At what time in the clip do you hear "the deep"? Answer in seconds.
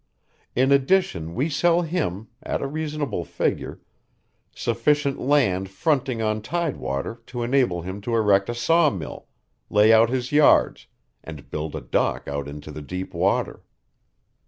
12.71-13.13